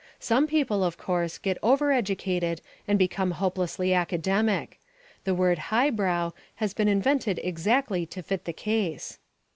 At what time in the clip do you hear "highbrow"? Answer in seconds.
5.69-6.31